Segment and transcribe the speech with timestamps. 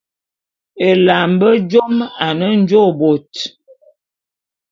[0.89, 1.95] Ela a mbe jôm
[2.25, 3.31] ane njôô bôt.